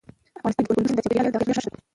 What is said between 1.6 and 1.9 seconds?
ده.